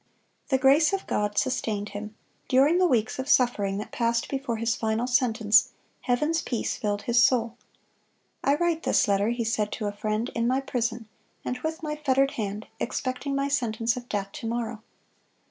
[0.49, 2.15] The grace of God sustained him.
[2.47, 7.23] During the weeks of suffering that passed before his final sentence, heaven's peace filled his
[7.23, 7.55] soul.
[8.43, 11.07] "I write this letter," he said to a friend, "in my prison,
[11.45, 14.81] and with my fettered hand, expecting my sentence of death to morrow....